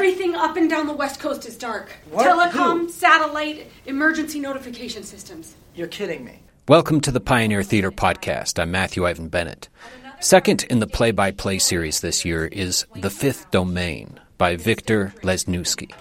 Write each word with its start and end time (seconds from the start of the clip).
Everything 0.00 0.34
up 0.34 0.56
and 0.56 0.70
down 0.70 0.86
the 0.86 0.94
West 0.94 1.20
Coast 1.20 1.44
is 1.44 1.58
dark. 1.58 1.90
What? 2.08 2.24
Telecom, 2.24 2.52
Who? 2.52 2.88
satellite, 2.88 3.70
emergency 3.84 4.40
notification 4.40 5.02
systems. 5.02 5.54
You're 5.74 5.88
kidding 5.88 6.24
me. 6.24 6.38
Welcome 6.66 7.02
to 7.02 7.12
the 7.12 7.20
Pioneer 7.20 7.62
Theater 7.62 7.90
Podcast. 7.90 8.58
I'm 8.58 8.70
Matthew 8.70 9.06
Ivan 9.06 9.28
Bennett. 9.28 9.68
Second 10.18 10.62
in 10.70 10.80
the 10.80 10.86
play 10.86 11.10
by 11.10 11.32
play 11.32 11.58
series 11.58 12.00
this 12.00 12.24
year 12.24 12.46
is 12.46 12.86
The 12.96 13.10
Fifth 13.10 13.50
Domain 13.50 14.18
by 14.38 14.56
Victor 14.56 15.12
Lesniewski. 15.20 15.92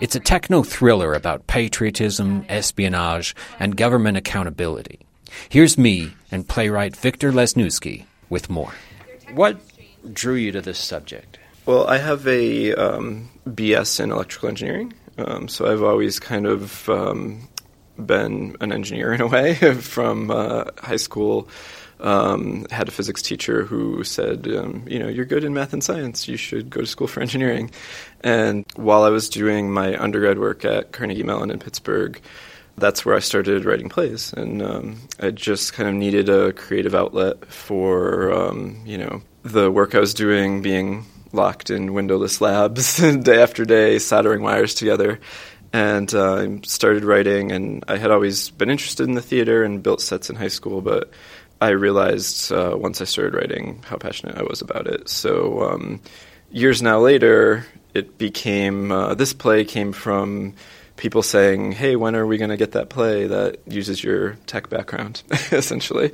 It's 0.00 0.14
a 0.14 0.20
techno 0.20 0.62
thriller 0.62 1.12
about 1.12 1.48
patriotism, 1.48 2.46
espionage, 2.48 3.34
and 3.58 3.76
government 3.76 4.16
accountability. 4.16 5.00
Here's 5.48 5.76
me 5.76 6.12
and 6.30 6.46
playwright 6.46 6.94
Victor 6.94 7.32
Lesniewski 7.32 8.04
with 8.28 8.48
more. 8.48 8.74
What 9.34 9.58
drew 10.14 10.36
you 10.36 10.52
to 10.52 10.60
this 10.60 10.78
subject? 10.78 11.40
Well, 11.66 11.86
I 11.86 11.98
have 11.98 12.26
a 12.26 12.74
um, 12.74 13.28
BS 13.46 14.00
in 14.00 14.10
electrical 14.10 14.48
engineering, 14.48 14.94
um, 15.18 15.46
so 15.46 15.70
I've 15.70 15.82
always 15.82 16.18
kind 16.18 16.46
of 16.46 16.88
um, 16.88 17.48
been 17.98 18.56
an 18.60 18.72
engineer 18.72 19.12
in 19.12 19.20
a 19.20 19.26
way 19.26 19.54
from 19.74 20.30
uh, 20.30 20.64
high 20.78 20.96
school. 20.96 21.48
Um, 22.00 22.66
had 22.70 22.88
a 22.88 22.90
physics 22.90 23.20
teacher 23.20 23.62
who 23.62 24.04
said, 24.04 24.48
um, 24.48 24.84
you 24.88 24.98
know, 24.98 25.06
you're 25.06 25.26
good 25.26 25.44
in 25.44 25.52
math 25.52 25.74
and 25.74 25.84
science. 25.84 26.26
You 26.26 26.38
should 26.38 26.70
go 26.70 26.80
to 26.80 26.86
school 26.86 27.06
for 27.06 27.20
engineering. 27.20 27.70
And 28.22 28.64
while 28.76 29.02
I 29.02 29.10
was 29.10 29.28
doing 29.28 29.70
my 29.70 30.02
undergrad 30.02 30.38
work 30.38 30.64
at 30.64 30.92
Carnegie 30.92 31.24
Mellon 31.24 31.50
in 31.50 31.58
Pittsburgh, 31.58 32.18
that's 32.78 33.04
where 33.04 33.14
I 33.14 33.18
started 33.18 33.66
writing 33.66 33.90
plays, 33.90 34.32
and 34.32 34.62
um, 34.62 34.96
I 35.20 35.30
just 35.30 35.74
kind 35.74 35.88
of 35.88 35.94
needed 35.94 36.30
a 36.30 36.52
creative 36.54 36.94
outlet 36.94 37.44
for 37.52 38.32
um, 38.32 38.80
you 38.86 38.96
know 38.96 39.20
the 39.42 39.70
work 39.70 39.94
I 39.94 40.00
was 40.00 40.14
doing 40.14 40.62
being 40.62 41.04
locked 41.32 41.70
in 41.70 41.94
windowless 41.94 42.40
labs 42.40 42.96
day 43.22 43.42
after 43.42 43.64
day, 43.64 43.98
soldering 43.98 44.42
wires 44.42 44.74
together. 44.74 45.20
And 45.72 46.12
uh, 46.14 46.34
I 46.34 46.60
started 46.64 47.04
writing, 47.04 47.52
and 47.52 47.84
I 47.86 47.96
had 47.96 48.10
always 48.10 48.50
been 48.50 48.70
interested 48.70 49.08
in 49.08 49.14
the 49.14 49.22
theater 49.22 49.62
and 49.62 49.82
built 49.82 50.00
sets 50.00 50.28
in 50.28 50.36
high 50.36 50.48
school, 50.48 50.80
but 50.80 51.10
I 51.60 51.70
realized 51.70 52.50
uh, 52.52 52.74
once 52.76 53.00
I 53.00 53.04
started 53.04 53.34
writing 53.34 53.84
how 53.86 53.96
passionate 53.96 54.36
I 54.36 54.42
was 54.42 54.62
about 54.62 54.86
it. 54.86 55.08
So 55.08 55.62
um, 55.62 56.00
years 56.50 56.82
now 56.82 56.98
later, 56.98 57.66
it 57.94 58.18
became 58.18 58.90
uh, 58.90 59.14
this 59.14 59.32
play 59.32 59.64
came 59.64 59.92
from 59.92 60.54
people 60.96 61.22
saying, 61.22 61.72
"Hey, 61.72 61.96
when 61.96 62.16
are 62.16 62.26
we 62.26 62.38
going 62.38 62.50
to 62.50 62.56
get 62.56 62.72
that 62.72 62.88
play 62.88 63.26
that 63.26 63.58
uses 63.66 64.02
your 64.02 64.38
tech 64.46 64.70
background?" 64.70 65.22
essentially, 65.52 66.12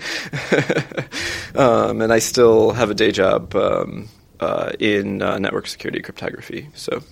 um, 1.55 2.03
and 2.03 2.12
I 2.12 2.19
still 2.19 2.73
have 2.73 2.91
a 2.91 2.95
day 2.95 3.12
job. 3.12 3.55
Um, 3.55 4.09
uh, 4.41 4.73
in 4.79 5.23
uh, 5.23 5.39
network 5.39 5.67
security 5.67 6.01
cryptography, 6.01 6.69
so 6.75 7.03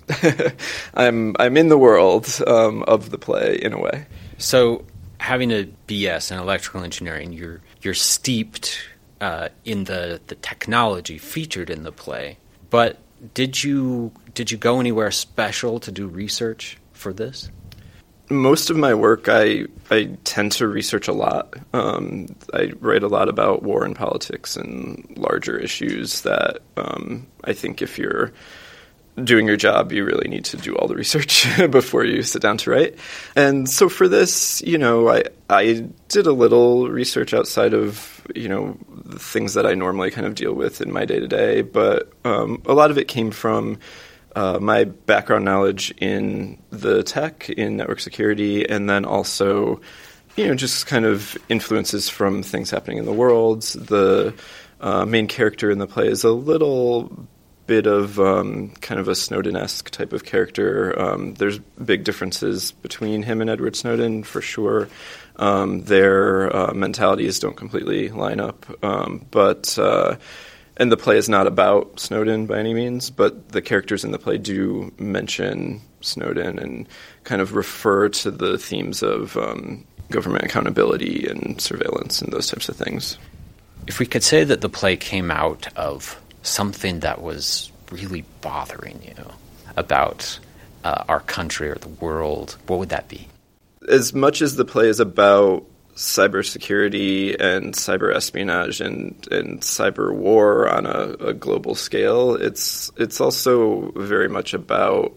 I'm 0.94 1.34
I'm 1.39 1.56
in 1.56 1.69
the 1.69 1.78
world 1.78 2.28
um, 2.47 2.83
of 2.84 3.11
the 3.11 3.19
play 3.19 3.58
in 3.61 3.72
a 3.72 3.81
way. 3.81 4.06
So, 4.39 4.84
having 5.19 5.50
a 5.50 5.69
BS 5.89 6.33
in 6.33 6.39
electrical 6.39 6.83
engineering, 6.83 7.33
you're 7.33 7.61
you're 7.83 7.94
steeped 7.94 8.78
uh, 9.20 9.48
in 9.64 9.84
the 9.84 10.20
the 10.27 10.34
technology 10.36 11.19
featured 11.19 11.70
in 11.70 11.83
the 11.83 11.92
play. 11.92 12.39
But 12.70 12.98
did 13.33 13.62
you 13.62 14.12
did 14.34 14.50
you 14.50 14.59
go 14.59 14.81
anywhere 14.81 15.11
special 15.11 15.81
to 15.81 15.91
do 15.91 16.06
research 16.06 16.78
for 16.92 17.12
this? 17.12 17.48
Most 18.30 18.70
of 18.70 18.77
my 18.77 18.94
work, 18.94 19.28
I 19.28 19.67
I 19.91 20.17
tend 20.25 20.53
to 20.53 20.69
research 20.69 21.08
a 21.08 21.12
lot. 21.12 21.55
Um, 21.72 22.34
I 22.53 22.72
write 22.81 23.03
a 23.03 23.08
lot 23.08 23.28
about 23.28 23.62
war 23.62 23.84
and 23.84 23.94
politics 23.94 24.56
and 24.56 25.06
larger 25.16 25.58
issues 25.58 26.22
that 26.22 26.61
um, 26.77 27.27
I 27.44 27.53
think 27.53 27.83
if 27.83 27.98
you're 27.98 28.33
doing 29.22 29.47
your 29.47 29.56
job, 29.56 29.92
you 29.92 30.05
really 30.05 30.28
need 30.28 30.44
to 30.47 30.56
do 30.56 30.75
all 30.75 30.89
the 30.89 30.94
research 30.94 31.47
before 31.70 32.05
you 32.05 32.22
sit 32.22 32.42
down 32.42 32.56
to 32.58 32.70
write. 32.70 32.98
And 33.36 33.69
so 33.69 33.89
for 33.89 34.08
this, 34.08 34.62
you 34.62 34.78
know, 34.78 35.09
I 35.09 35.25
I 35.48 35.88
did 36.09 36.27
a 36.27 36.33
little 36.33 36.88
research 36.88 37.34
outside 37.34 37.75
of 37.75 38.26
you 38.34 38.49
know 38.49 38.76
the 39.04 39.19
things 39.19 39.54
that 39.54 39.66
I 39.66 39.75
normally 39.75 40.10
kind 40.10 40.26
of 40.26 40.34
deal 40.34 40.54
with 40.54 40.81
in 40.81 40.93
my 40.93 41.04
day 41.04 41.20
to 41.20 41.28
day, 41.28 41.62
but 41.62 42.10
um, 42.25 42.62
a 42.66 42.72
lot 42.72 42.91
of 42.91 42.99
it 42.99 43.06
came 43.06 43.31
from 43.31 43.78
uh, 44.34 44.59
my 44.61 44.84
background 44.84 45.45
knowledge 45.45 45.93
in 45.99 46.59
the 46.71 47.03
tech, 47.03 47.49
in 47.50 47.77
network 47.77 48.00
security, 48.00 48.69
and 48.69 48.89
then 48.89 49.05
also, 49.05 49.81
you 50.37 50.47
know, 50.47 50.55
just 50.55 50.87
kind 50.87 51.05
of 51.05 51.37
influences 51.49 52.09
from 52.09 52.43
things 52.43 52.71
happening 52.71 52.99
in 52.99 53.05
the 53.05 53.12
world. 53.12 53.62
The 53.62 54.34
uh, 54.81 55.05
main 55.05 55.28
character 55.28 55.71
in 55.71 55.78
the 55.78 55.87
play 55.87 56.09
is 56.09 56.25
a 56.25 56.31
little 56.31 57.27
bit 57.67 57.87
of 57.87 58.21
um, 58.21 58.71
kind 58.81 59.00
of 59.00 59.09
a 59.09 59.15
Snowden-esque 59.15 59.91
type 59.91 60.12
of 60.12 60.25
character. 60.25 60.99
Um, 61.00 61.34
there's 61.34 61.59
big 61.59 62.05
differences 62.05 62.73
between 62.73 63.23
him 63.23 63.41
and 63.41 63.49
Edward 63.49 63.77
Snowden 63.77 64.23
for 64.23 64.43
sure. 64.43 64.89
Um, 65.37 65.83
their 65.84 66.55
uh, 66.55 66.75
mentalities 66.75 67.39
don't 67.39 67.56
completely 67.56 68.11
line 68.11 68.41
up, 68.41 68.67
um, 68.84 69.25
but 69.31 69.78
uh, 69.78 70.17
and 70.77 70.91
the 70.91 70.97
play 70.97 71.17
is 71.17 71.29
not 71.29 71.47
about 71.47 72.01
Snowden 72.01 72.47
by 72.47 72.59
any 72.59 72.75
means, 72.75 73.11
but 73.11 73.51
the 73.51 73.62
characters 73.62 74.05
in 74.05 74.11
the 74.11 74.19
play 74.19 74.39
do 74.39 74.93
mention 74.99 75.81
Snowden 76.01 76.59
and 76.59 76.89
kind 77.23 77.41
of 77.41 77.55
refer 77.55 78.09
to 78.09 78.31
the 78.31 78.59
themes 78.59 79.03
of 79.03 79.37
um, 79.37 79.85
government 80.11 80.45
accountability 80.45 81.27
and 81.27 81.61
surveillance 81.61 82.21
and 82.21 82.33
those 82.33 82.49
types 82.49 82.69
of 82.69 82.77
things. 82.77 83.19
If 83.87 83.99
we 83.99 84.07
could 84.07 84.25
say 84.25 84.45
that 84.45 84.61
the 84.61 84.69
play 84.69 84.97
came 84.97 85.31
out 85.31 85.69
of 85.77 86.21
something 86.43 87.01
that 87.01 87.23
was 87.23 87.71
really 87.91 88.25
bothering 88.41 89.01
you 89.03 89.15
about 89.77 90.39
uh, 90.83 91.05
our 91.09 91.21
country 91.21 91.71
or 91.71 91.77
the 91.77 91.89
world, 91.89 92.56
what 92.67 92.79
would 92.79 92.89
that 92.91 93.09
be? 93.09 93.29
As 93.89 94.15
much 94.15 94.43
as 94.43 94.56
the 94.56 94.65
play 94.65 94.89
is 94.89 95.01
about 95.01 95.65
cybersecurity 95.94 97.37
and 97.41 97.75
cyber 97.75 98.15
espionage 98.15 98.81
and, 98.81 99.28
and 99.31 99.60
cyber 99.60 100.12
war 100.15 100.69
on 100.69 100.87
a, 100.87 101.15
a, 101.21 101.32
global 101.32 101.75
scale, 101.75 102.34
it's 102.34 102.91
it's 102.97 103.21
also 103.21 103.93
very 103.93 104.28
much 104.28 104.55
about 104.55 105.16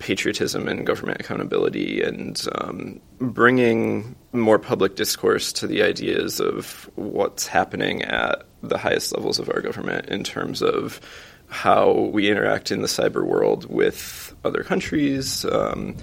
patriotism 0.00 0.66
and 0.66 0.84
government 0.84 1.20
accountability 1.20 2.02
and 2.02 2.46
um, 2.56 3.00
bringing 3.18 4.16
more 4.32 4.58
public 4.58 4.96
discourse 4.96 5.52
to 5.52 5.68
the 5.68 5.82
ideas 5.82 6.40
of 6.40 6.90
what's 6.96 7.46
happening 7.46 8.02
at 8.02 8.44
the 8.62 8.78
highest 8.78 9.14
levels 9.14 9.38
of 9.38 9.48
our 9.48 9.60
government 9.60 10.06
in 10.08 10.24
terms 10.24 10.62
of 10.62 11.00
how 11.48 11.92
we 12.12 12.28
interact 12.28 12.72
in 12.72 12.82
the 12.82 12.88
cyber 12.88 13.24
world 13.24 13.70
with 13.70 14.34
other 14.44 14.64
countries, 14.64 15.44
um, 15.44 15.94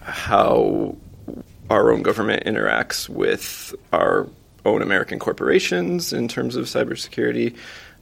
how 0.00 0.96
our 1.70 1.92
own 1.92 2.02
government 2.02 2.44
interacts 2.44 3.08
with 3.08 3.74
our 3.92 4.28
own 4.64 4.82
American 4.82 5.18
corporations 5.18 6.12
in 6.12 6.28
terms 6.28 6.56
of 6.56 6.66
cybersecurity, 6.66 7.56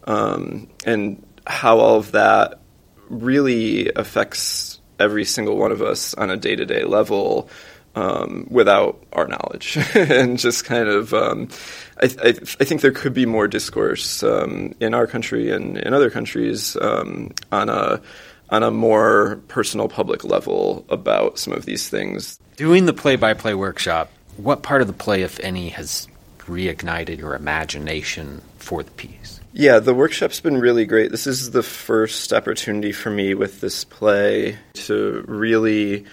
um, 0.04 0.68
and 0.84 1.24
how 1.46 1.78
all 1.78 1.96
of 1.96 2.12
that 2.12 2.60
really 3.08 3.92
affects 3.92 4.80
every 4.98 5.24
single 5.24 5.56
one 5.56 5.72
of 5.72 5.82
us 5.82 6.14
on 6.14 6.30
a 6.30 6.36
day 6.36 6.56
to 6.56 6.66
day 6.66 6.84
level. 6.84 7.48
Um, 7.94 8.46
without 8.50 9.02
our 9.14 9.26
knowledge, 9.26 9.78
and 9.94 10.38
just 10.38 10.66
kind 10.66 10.86
of, 10.86 11.14
um, 11.14 11.48
I, 11.96 12.14
I, 12.22 12.28
I, 12.28 12.64
think 12.64 12.82
there 12.82 12.92
could 12.92 13.14
be 13.14 13.24
more 13.24 13.48
discourse 13.48 14.22
um, 14.22 14.74
in 14.80 14.92
our 14.92 15.06
country 15.06 15.50
and 15.50 15.78
in 15.78 15.94
other 15.94 16.10
countries 16.10 16.76
um, 16.76 17.32
on 17.50 17.70
a 17.70 18.02
on 18.50 18.62
a 18.62 18.70
more 18.70 19.40
personal 19.48 19.88
public 19.88 20.24
level 20.24 20.84
about 20.88 21.38
some 21.38 21.52
of 21.52 21.64
these 21.64 21.88
things. 21.88 22.38
Doing 22.56 22.86
the 22.86 22.92
play 22.92 23.16
by 23.16 23.34
play 23.34 23.54
workshop, 23.54 24.10
what 24.36 24.62
part 24.62 24.80
of 24.80 24.86
the 24.86 24.92
play, 24.92 25.22
if 25.22 25.40
any, 25.40 25.70
has 25.70 26.08
reignited 26.40 27.18
your 27.18 27.34
imagination 27.34 28.42
for 28.58 28.82
the 28.82 28.90
piece? 28.92 29.40
Yeah, 29.52 29.78
the 29.78 29.94
workshop's 29.94 30.40
been 30.40 30.58
really 30.58 30.84
great. 30.84 31.10
This 31.10 31.26
is 31.26 31.50
the 31.50 31.62
first 31.62 32.32
opportunity 32.32 32.92
for 32.92 33.10
me 33.10 33.34
with 33.34 33.60
this 33.60 33.84
play 33.84 34.58
to 34.74 35.24
really 35.26 36.04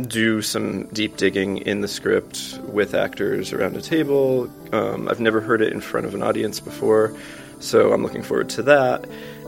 do 0.00 0.42
some 0.42 0.86
deep 0.88 1.16
digging 1.16 1.58
in 1.58 1.80
the 1.80 1.88
script 1.88 2.58
with 2.68 2.94
actors 2.94 3.52
around 3.52 3.76
a 3.76 3.82
table. 3.82 4.50
Um, 4.72 5.08
I've 5.08 5.20
never 5.20 5.40
heard 5.40 5.62
it 5.62 5.72
in 5.72 5.80
front 5.80 6.06
of 6.06 6.14
an 6.14 6.22
audience 6.22 6.60
before, 6.60 7.16
so 7.60 7.92
I'm 7.92 8.02
looking 8.02 8.22
forward 8.22 8.48
to 8.50 8.62
that. 8.64 9.06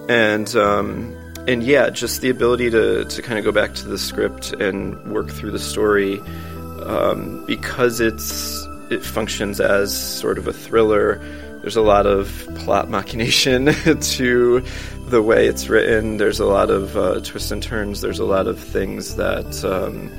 And 0.08 0.54
um, 0.56 1.27
and 1.48 1.62
yeah, 1.62 1.88
just 1.88 2.20
the 2.20 2.28
ability 2.28 2.68
to, 2.70 3.06
to 3.06 3.22
kind 3.22 3.38
of 3.38 3.44
go 3.44 3.52
back 3.52 3.74
to 3.76 3.88
the 3.88 3.96
script 3.96 4.52
and 4.52 5.02
work 5.10 5.30
through 5.30 5.50
the 5.50 5.58
story 5.58 6.20
um, 6.84 7.42
because 7.46 8.00
it's 8.00 8.66
it 8.90 9.02
functions 9.02 9.58
as 9.58 9.96
sort 9.96 10.36
of 10.36 10.46
a 10.46 10.52
thriller. 10.52 11.16
There's 11.62 11.76
a 11.76 11.82
lot 11.82 12.06
of 12.06 12.46
plot 12.56 12.90
machination 12.90 13.64
to 14.00 14.62
the 15.08 15.22
way 15.22 15.46
it's 15.46 15.70
written. 15.70 16.18
There's 16.18 16.38
a 16.38 16.44
lot 16.44 16.68
of 16.68 16.96
uh, 16.98 17.20
twists 17.20 17.50
and 17.50 17.62
turns. 17.62 18.02
There's 18.02 18.18
a 18.18 18.26
lot 18.26 18.46
of 18.46 18.58
things 18.58 19.16
that 19.16 19.64
um, 19.64 20.12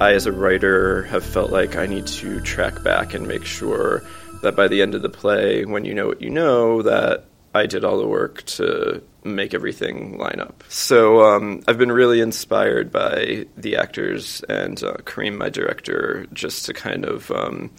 I, 0.00 0.14
as 0.14 0.26
a 0.26 0.32
writer, 0.32 1.04
have 1.04 1.24
felt 1.24 1.52
like 1.52 1.76
I 1.76 1.86
need 1.86 2.08
to 2.08 2.40
track 2.40 2.82
back 2.82 3.14
and 3.14 3.28
make 3.28 3.44
sure 3.44 4.02
that 4.42 4.56
by 4.56 4.66
the 4.66 4.82
end 4.82 4.96
of 4.96 5.02
the 5.02 5.08
play, 5.08 5.64
when 5.64 5.84
you 5.84 5.94
know 5.94 6.08
what 6.08 6.20
you 6.20 6.30
know, 6.30 6.82
that 6.82 7.24
I 7.54 7.66
did 7.66 7.84
all 7.84 7.98
the 7.98 8.08
work 8.08 8.42
to 8.46 9.00
make 9.24 9.54
everything 9.54 10.18
line 10.18 10.40
up. 10.40 10.64
So 10.68 11.22
um, 11.22 11.62
I've 11.68 11.78
been 11.78 11.92
really 11.92 12.20
inspired 12.20 12.90
by 12.90 13.46
the 13.56 13.76
actors 13.76 14.42
and 14.48 14.82
uh, 14.82 14.94
Kareem, 15.04 15.36
my 15.36 15.48
director, 15.48 16.26
just 16.32 16.66
to 16.66 16.74
kind 16.74 17.04
of 17.04 17.30
um, 17.30 17.70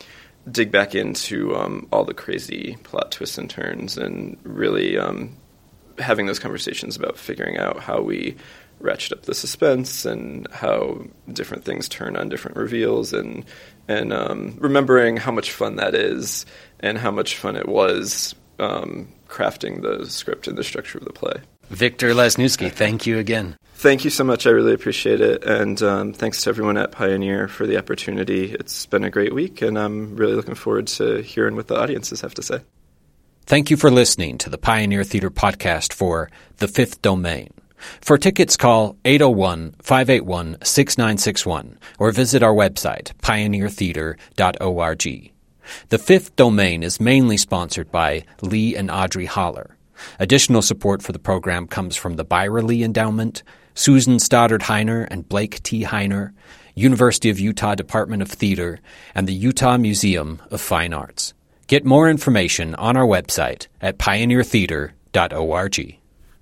dig 0.49 0.71
back 0.71 0.95
into 0.95 1.55
um, 1.55 1.87
all 1.91 2.05
the 2.05 2.13
crazy 2.13 2.77
plot 2.83 3.11
twists 3.11 3.37
and 3.37 3.49
turns 3.49 3.97
and 3.97 4.37
really 4.43 4.97
um, 4.97 5.35
having 5.99 6.25
those 6.25 6.39
conversations 6.39 6.95
about 6.95 7.17
figuring 7.17 7.57
out 7.57 7.79
how 7.79 8.01
we 8.01 8.35
ratchet 8.79 9.13
up 9.13 9.23
the 9.23 9.33
suspense 9.33 10.05
and 10.05 10.47
how 10.51 11.01
different 11.31 11.63
things 11.63 11.87
turn 11.87 12.17
on 12.17 12.27
different 12.27 12.57
reveals 12.57 13.13
and 13.13 13.45
and 13.87 14.11
um, 14.11 14.57
remembering 14.59 15.15
how 15.15 15.31
much 15.31 15.51
fun 15.51 15.77
that 15.77 15.95
is 15.95 16.45
and 16.79 16.97
how 16.97 17.11
much 17.11 17.37
fun 17.37 17.55
it 17.55 17.67
was 17.67 18.35
um, 18.59 19.07
crafting 19.27 19.81
the 19.81 20.05
script 20.05 20.47
and 20.47 20.57
the 20.57 20.63
structure 20.63 20.97
of 20.97 21.05
the 21.05 21.13
play. 21.13 21.41
Victor 21.69 22.13
Lesniewski, 22.13 22.71
thank 22.71 23.07
you 23.07 23.17
again. 23.17 23.57
Thank 23.75 24.03
you 24.03 24.09
so 24.09 24.23
much. 24.23 24.45
I 24.45 24.51
really 24.51 24.73
appreciate 24.73 25.21
it. 25.21 25.43
And 25.43 25.81
um, 25.81 26.13
thanks 26.13 26.43
to 26.43 26.49
everyone 26.49 26.77
at 26.77 26.91
Pioneer 26.91 27.47
for 27.47 27.65
the 27.65 27.77
opportunity. 27.77 28.53
It's 28.53 28.85
been 28.85 29.03
a 29.03 29.09
great 29.09 29.33
week, 29.33 29.61
and 29.61 29.77
I'm 29.77 30.15
really 30.15 30.35
looking 30.35 30.55
forward 30.55 30.87
to 30.87 31.21
hearing 31.21 31.55
what 31.55 31.67
the 31.67 31.79
audiences 31.79 32.21
have 32.21 32.33
to 32.35 32.43
say. 32.43 32.59
Thank 33.45 33.69
you 33.69 33.75
for 33.75 33.91
listening 33.91 34.37
to 34.39 34.49
the 34.49 34.57
Pioneer 34.57 35.03
Theater 35.03 35.29
podcast 35.29 35.91
for 35.91 36.29
The 36.57 36.67
Fifth 36.67 37.01
Domain. 37.01 37.53
For 38.01 38.17
tickets, 38.17 38.55
call 38.55 38.95
801 39.03 39.75
581 39.81 40.57
6961 40.63 41.77
or 41.99 42.11
visit 42.11 42.41
our 42.41 42.53
website, 42.53 43.11
pioneertheater.org. 43.21 45.32
The 45.89 45.97
Fifth 45.97 46.35
Domain 46.35 46.83
is 46.83 46.99
mainly 46.99 47.37
sponsored 47.37 47.91
by 47.91 48.25
Lee 48.41 48.75
and 48.75 48.91
Audrey 48.91 49.25
Holler. 49.25 49.77
Additional 50.19 50.61
support 50.61 51.01
for 51.01 51.11
the 51.11 51.19
program 51.19 51.67
comes 51.67 51.95
from 51.95 52.15
the 52.15 52.25
Byra 52.25 52.63
Lee 52.63 52.83
Endowment, 52.83 53.43
Susan 53.73 54.19
Stoddard 54.19 54.63
Heiner 54.63 55.07
and 55.09 55.27
Blake 55.27 55.63
T. 55.63 55.83
Heiner, 55.83 56.33
University 56.75 57.29
of 57.29 57.39
Utah 57.39 57.75
Department 57.75 58.21
of 58.21 58.29
Theater, 58.29 58.79
and 59.15 59.27
the 59.27 59.33
Utah 59.33 59.77
Museum 59.77 60.41
of 60.51 60.61
Fine 60.61 60.93
Arts. 60.93 61.33
Get 61.67 61.85
more 61.85 62.09
information 62.09 62.75
on 62.75 62.97
our 62.97 63.05
website 63.05 63.67
at 63.81 63.97
pioneertheater.org. 63.97 66.02